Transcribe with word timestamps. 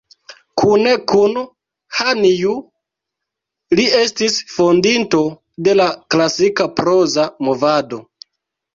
Kune 0.61 0.93
kun 1.11 1.35
Han 1.97 2.25
Ju, 2.29 2.55
li 3.81 3.87
estis 4.01 4.41
fondinto 4.57 5.23
de 5.69 5.79
la 5.81 5.89
Klasika 6.15 6.71
Proza 6.83 7.33
Movado. 7.49 8.07